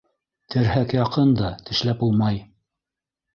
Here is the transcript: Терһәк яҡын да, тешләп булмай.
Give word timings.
Терһәк 0.53 0.95
яҡын 0.97 1.33
да, 1.41 1.51
тешләп 1.69 2.01
булмай. 2.01 2.41